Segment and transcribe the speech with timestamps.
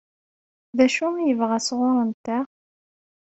[0.77, 2.45] D acu i yebɣa sɣur-nteɣ?